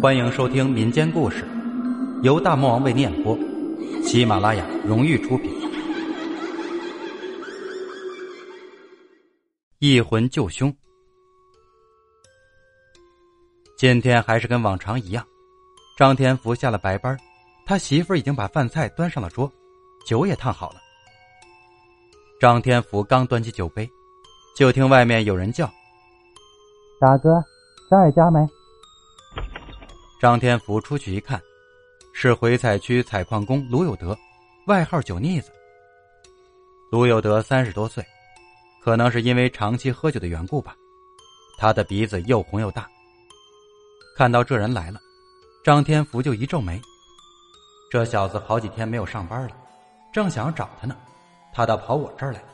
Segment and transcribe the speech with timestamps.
[0.00, 1.44] 欢迎收听民间故事，
[2.22, 3.36] 由大魔王为你演播，
[4.04, 5.50] 喜马拉雅荣誉出品。
[9.80, 10.72] 一魂救凶，
[13.76, 15.26] 今天还是跟往常一样，
[15.96, 17.18] 张天福下了白班，
[17.66, 19.50] 他媳妇已经把饭菜端上了桌，
[20.06, 20.76] 酒也烫好了。
[22.40, 23.90] 张天福刚端起酒杯，
[24.56, 25.68] 就听外面有人叫
[27.00, 27.42] ：“大哥，
[27.90, 28.38] 在家没？”
[30.20, 31.40] 张天福出去一看，
[32.12, 34.18] 是回采区采矿工卢有德，
[34.66, 35.52] 外号酒腻子。
[36.90, 38.04] 卢有德三十多岁，
[38.82, 40.74] 可能是因为长期喝酒的缘故吧，
[41.56, 42.88] 他的鼻子又红又大。
[44.16, 44.98] 看到这人来了，
[45.62, 46.82] 张天福就一皱眉。
[47.88, 49.56] 这小子好几天没有上班了，
[50.12, 50.96] 正想找他呢，
[51.52, 52.48] 他倒跑我这儿来了。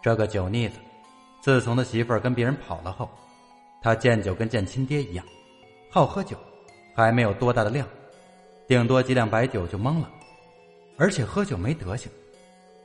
[0.00, 0.78] 这个酒腻子，
[1.40, 3.10] 自从他媳妇儿跟别人跑了后，
[3.82, 5.26] 他见酒跟见亲爹一样，
[5.90, 6.36] 好喝酒。
[6.94, 7.86] 还没有多大的量，
[8.66, 10.10] 顶多几两白酒就懵了，
[10.98, 12.10] 而且喝酒没德行，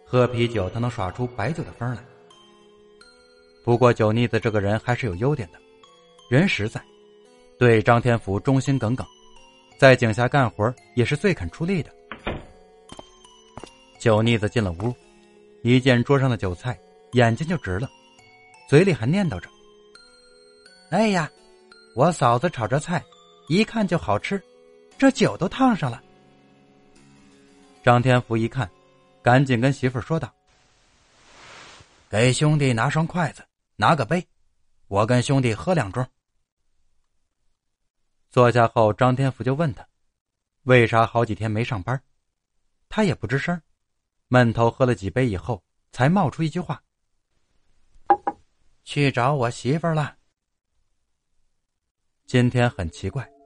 [0.06, 2.04] 喝啤酒他能耍出白酒的风来。
[3.64, 5.60] 不过酒腻子这个人还是有优点的，
[6.30, 6.82] 人实在，
[7.60, 9.06] 对张天福忠心耿耿，
[9.78, 11.92] 在井下干活也是最肯出力的。
[14.00, 14.96] 酒腻子进了屋，
[15.64, 16.80] 一见桌上的酒菜，
[17.12, 17.90] 眼睛就直了，
[18.70, 19.50] 嘴里还念叨着
[20.92, 21.30] ：“哎呀，
[21.94, 23.04] 我嫂子炒着菜。”
[23.48, 24.42] 一看就好吃，
[24.98, 26.04] 这酒都烫上了。
[27.82, 28.70] 张天福一看，
[29.22, 30.34] 赶紧跟媳妇说道
[32.12, 33.46] ：“给兄弟拿双筷子，
[33.78, 34.26] 拿个杯，
[34.88, 36.06] 我跟兄弟喝两盅。”
[38.30, 39.88] 坐下后，张天福就问他
[40.64, 42.02] ：“为啥好几天没上班？”
[42.90, 43.62] 他也不吱声，
[44.28, 46.84] 闷头喝了几杯以后，才冒出一句话
[48.84, 50.18] ：“去找我媳妇儿了。”
[52.28, 53.37] 今天很奇怪。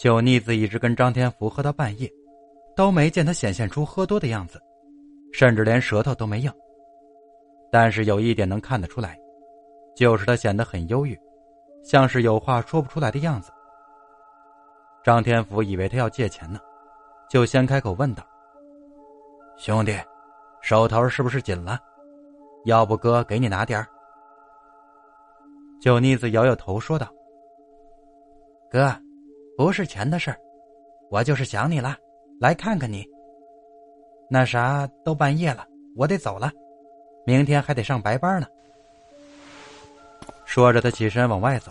[0.00, 2.10] 酒腻子一直跟张天福喝到半夜，
[2.74, 4.58] 都没见他显现出喝多的样子，
[5.30, 6.50] 甚至连舌头都没硬。
[7.70, 9.20] 但是有一点能看得出来，
[9.94, 11.14] 就是他显得很忧郁，
[11.82, 13.52] 像是有话说不出来的样子。
[15.04, 16.58] 张天福以为他要借钱呢，
[17.28, 18.26] 就先开口问道
[19.58, 19.94] ：“兄弟，
[20.62, 21.78] 手头是不是紧了？
[22.64, 23.86] 要不哥给你拿点儿？”
[25.78, 27.06] 酒腻子摇摇头说道
[28.72, 28.90] ：“哥。”
[29.60, 30.40] 不是钱的事儿，
[31.10, 31.94] 我就是想你了，
[32.40, 33.06] 来看看你。
[34.30, 36.50] 那啥，都半夜了，我得走了，
[37.26, 38.46] 明天还得上白班呢。
[40.46, 41.70] 说着，他起身往外走，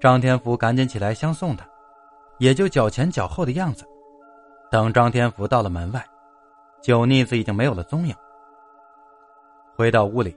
[0.00, 1.64] 张天福赶紧起来相送他，
[2.38, 3.84] 也就脚前脚后的样子。
[4.68, 6.04] 等张天福到了门外，
[6.82, 8.14] 酒腻子已经没有了踪影。
[9.76, 10.36] 回到屋里，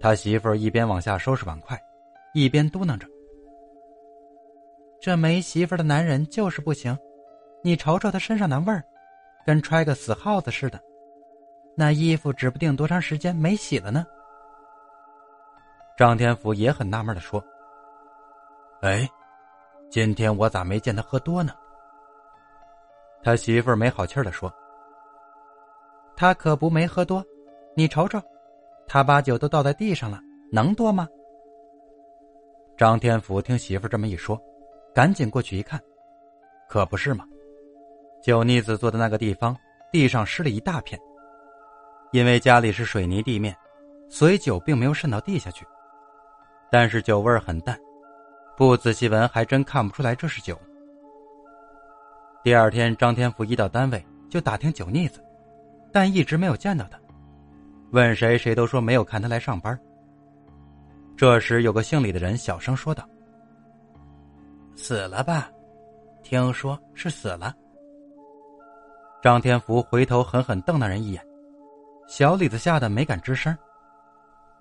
[0.00, 1.80] 他媳妇一边往下收拾碗筷，
[2.34, 3.06] 一边嘟囔着。
[5.04, 6.98] 这没媳妇的男人就是不行，
[7.62, 8.82] 你瞅瞅他身上那味儿，
[9.44, 10.80] 跟揣个死耗子似的。
[11.76, 14.06] 那衣服指不定多长时间没洗了呢。
[15.94, 17.44] 张天福也很纳闷的说
[18.80, 19.06] ：“哎，
[19.90, 21.52] 今天我咋没见他喝多呢？”
[23.22, 24.50] 他媳妇没好气的说
[26.16, 27.22] ：“他可不没喝多，
[27.76, 28.18] 你瞅瞅，
[28.86, 30.18] 他把酒都倒在地上了，
[30.50, 31.06] 能多吗？”
[32.74, 34.42] 张天福听媳妇这么一说。
[34.94, 35.80] 赶紧过去一看，
[36.68, 37.26] 可不是嘛！
[38.22, 39.56] 酒腻子坐的那个地方，
[39.90, 40.98] 地上湿了一大片。
[42.12, 43.56] 因为家里是水泥地面，
[44.08, 45.66] 所以酒并没有渗到地下去。
[46.70, 47.76] 但是酒味很淡，
[48.56, 50.56] 不仔细闻还真看不出来这是酒。
[52.44, 55.20] 第二天，张天福一到单位就打听酒腻子，
[55.92, 56.96] 但一直没有见到他。
[57.90, 59.76] 问谁，谁都说没有看他来上班。
[61.16, 63.04] 这时，有个姓李的人小声说道。
[64.76, 65.48] 死了吧？
[66.22, 67.54] 听说是死了。
[69.22, 71.24] 张天福回头狠狠瞪那人一眼，
[72.06, 73.56] 小李子吓得没敢吱声。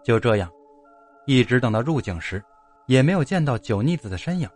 [0.04, 0.50] 就这样，
[1.26, 2.44] 一直等到入井时，
[2.86, 4.50] 也没有见到酒腻子的身影。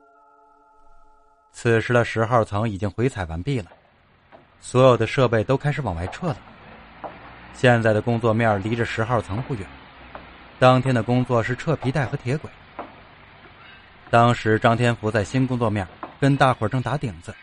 [1.51, 3.71] 此时的十号层已经回采完毕了，
[4.59, 6.37] 所有的设备都开始往外撤了。
[7.53, 9.67] 现在的工作面离着十号层不远，
[10.59, 12.49] 当天的工作是撤皮带和铁轨。
[14.09, 15.86] 当时张天福在新工作面
[16.19, 17.36] 跟大伙正打顶子，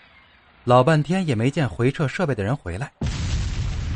[0.64, 2.90] 老半天也没见回撤设备的人回来。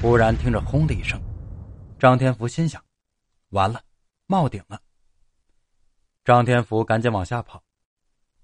[0.03, 1.19] 忽然听着轰的一声，
[1.99, 2.83] 张天福心想：
[3.51, 3.81] 完了，
[4.27, 4.79] 冒顶了。
[6.25, 7.63] 张天福赶紧往下跑，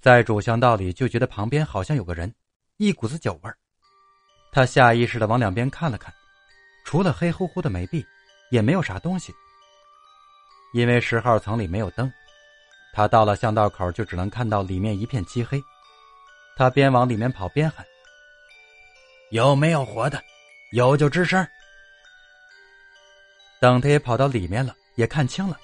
[0.00, 2.34] 在主巷道里就觉得旁边好像有个人，
[2.78, 3.56] 一股子酒味儿。
[4.50, 6.12] 他下意识的往两边看了看，
[6.86, 8.02] 除了黑乎乎的煤壁，
[8.50, 9.34] 也没有啥东西。
[10.72, 12.10] 因为十号层里没有灯。
[12.94, 15.60] 他到了巷道口，就只能看到里面一片漆黑。
[16.54, 17.84] 他边往里面跑边喊
[19.32, 20.22] ：“有没有活的？
[20.70, 21.44] 有就吱声。”
[23.60, 25.58] 等他也跑到里面了，也看清了，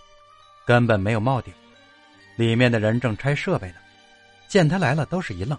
[0.66, 1.54] 根本没有冒顶，
[2.36, 3.76] 里面的人正拆设备呢。
[4.48, 5.56] 见他来了，都是一愣，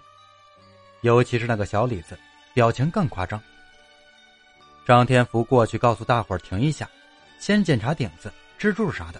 [1.00, 2.18] 尤其是那个小李子，
[2.52, 3.42] 表情更夸张。
[4.84, 6.86] 张天福过去告诉大伙停一下，
[7.38, 9.18] 先检查顶子、支柱啥的，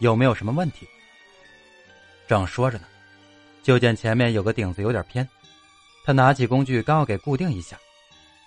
[0.00, 0.86] 有没有什么问题。
[2.28, 2.84] 正说着呢，
[3.62, 5.26] 就见前面有个顶子有点偏，
[6.04, 7.78] 他拿起工具刚要给固定一下，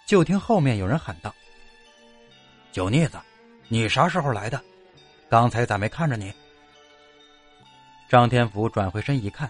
[0.08, 1.34] 就听后面有人喊道
[2.72, 3.20] ：“酒腻子，
[3.68, 4.62] 你啥时候来的？
[5.28, 6.32] 刚才咋没看着你？”
[8.08, 9.50] 张天福转回身一看。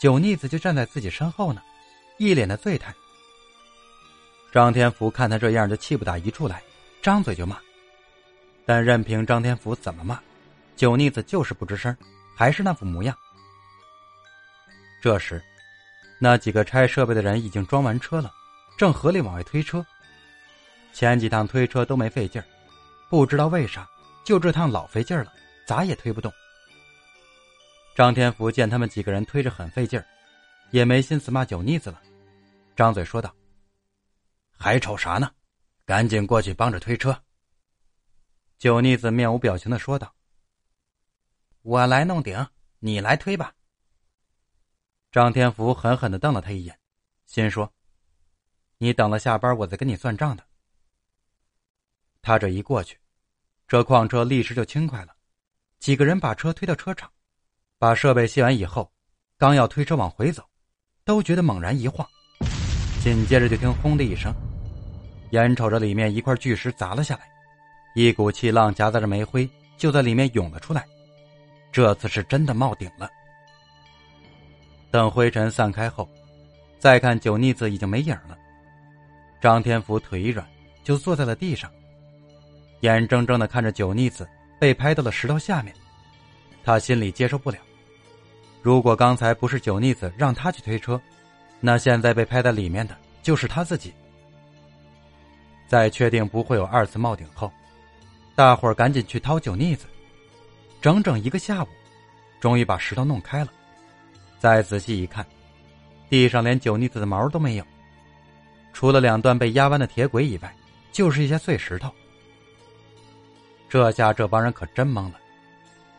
[0.00, 1.62] 酒腻子就站在自己身后呢，
[2.18, 2.92] 一脸的醉态。
[4.52, 6.60] 张天福看他这样，就气不打一处来，
[7.00, 7.56] 张嘴就骂。
[8.66, 10.20] 但任凭张天福怎么骂，
[10.76, 11.96] 酒腻子就是不吱声，
[12.36, 13.16] 还是那副模样。
[15.04, 15.38] 这时，
[16.18, 18.32] 那几个拆设备的人已经装完车了，
[18.78, 19.84] 正合力往外推车。
[20.94, 22.44] 前几趟推车都没费劲儿，
[23.10, 23.86] 不知道为啥，
[24.24, 25.30] 就这趟老费劲儿了，
[25.66, 26.32] 咋也推不动。
[27.94, 30.06] 张天福见他们几个人推着很费劲儿，
[30.70, 32.00] 也没心思骂酒腻子了，
[32.74, 33.30] 张嘴说道
[34.56, 35.30] ：“还瞅啥呢？
[35.84, 37.14] 赶紧过去帮着推车。”
[38.56, 40.14] 酒腻子面无表情的说道
[41.60, 42.46] ：“我来弄顶，
[42.78, 43.52] 你来推吧。”
[45.14, 46.76] 张天福狠狠的瞪了他一眼，
[47.24, 47.72] 心说
[48.78, 50.42] ：“你等了下班，我再跟你算账的。”
[52.20, 52.98] 他这一过去，
[53.68, 55.14] 这矿车立时就轻快了，
[55.78, 57.08] 几个人把车推到车场。
[57.78, 58.92] 把设备卸完以后，
[59.38, 60.42] 刚要推车往回走，
[61.04, 62.04] 都觉得猛然一晃，
[63.00, 64.34] 紧接着就听“轰”的一声，
[65.30, 67.30] 眼瞅着里面一块巨石砸了下来，
[67.94, 70.84] 一股气浪夹杂着煤灰就在里面涌了出来，
[71.70, 73.08] 这次是真的冒顶了。
[74.94, 76.08] 等灰尘散开后，
[76.78, 78.38] 再看酒腻子已经没影了，
[79.40, 80.46] 张天福腿一软
[80.84, 81.68] 就坐在了地上，
[82.82, 84.24] 眼睁睁的看着酒腻子
[84.60, 85.74] 被拍到了石头下面，
[86.62, 87.58] 他心里接受不了。
[88.62, 91.00] 如果刚才不是酒腻子让他去推车，
[91.58, 93.92] 那现在被拍在里面的就是他自己。
[95.66, 97.50] 在确定不会有二次冒顶后，
[98.36, 99.86] 大伙儿赶紧去掏酒腻子，
[100.80, 101.68] 整整一个下午，
[102.38, 103.50] 终于把石头弄开了。
[104.44, 105.24] 再仔细一看，
[106.10, 107.64] 地上连酒腻子的毛都没有，
[108.74, 110.54] 除了两段被压弯的铁轨以外，
[110.92, 111.90] 就是一些碎石头。
[113.70, 115.14] 这下这帮人可真懵了，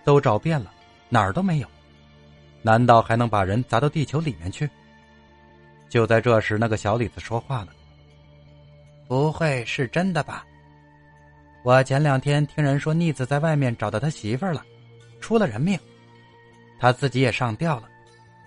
[0.04, 0.72] 都找遍了，
[1.10, 1.68] 哪儿都没有。
[2.62, 4.70] 难道还能把人砸到地球里面去？
[5.90, 7.70] 就在这时，那个小李子说话了
[9.10, 10.46] ：“不会是真的吧？
[11.64, 14.64] 我前两天听人说，逆子在外面找到他媳妇了，
[15.20, 15.80] 出了人命，
[16.78, 17.90] 他自己也上吊了，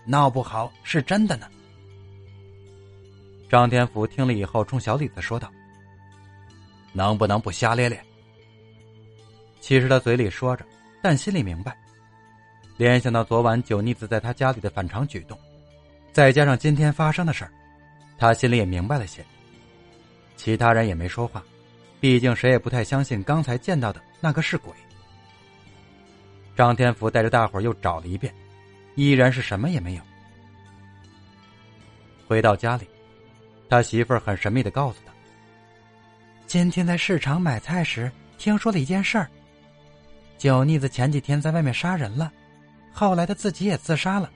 [0.09, 1.47] 闹不好是真的呢。”
[3.49, 5.51] 张天福听了以后，冲小李子说道
[6.93, 8.03] ：“能不能不瞎咧咧？”
[9.61, 10.65] 其实他嘴里说着，
[11.03, 11.77] 但心里明白。
[12.77, 15.39] 联想到昨晚酒腻子在他家里的反常举动，
[16.13, 17.51] 再加上今天发生的事儿，
[18.17, 19.25] 他心里也明白了些。
[20.37, 21.43] 其他人也没说话，
[22.01, 24.73] 毕竟谁也不太相信刚才见到的那个是鬼。
[26.55, 28.33] 张天福带着大伙又找了一遍，
[28.99, 30.03] 依然是什么也没有。
[32.27, 32.85] 回到家里，
[33.69, 35.13] 他媳妇儿很神秘的告诉他
[36.49, 39.31] ：“今天在市场买菜时听说了一件事儿，
[40.37, 42.33] 酒腻子前几天在外面杀人了。”
[42.93, 44.29] 后来他自己也自杀了。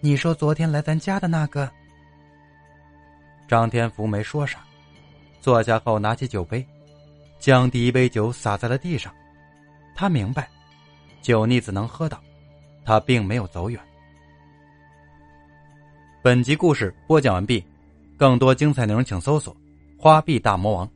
[0.00, 1.70] 你说昨天来咱家的那个？
[3.48, 4.58] 张天福没说啥，
[5.40, 6.62] 坐下后拿起酒杯，
[7.38, 9.10] 将第一杯酒洒在了地上。
[9.94, 10.46] 他明白，
[11.22, 12.22] 酒腻子能喝到，
[12.84, 13.80] 他并没有走远。
[16.22, 17.64] 本集故事播讲完毕，
[18.16, 19.56] 更多精彩内容请搜索
[19.98, 20.88] “花臂大魔王”。